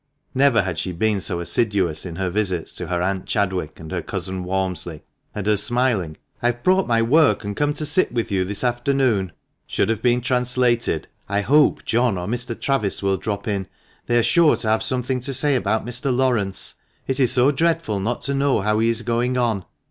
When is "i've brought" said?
6.41-6.87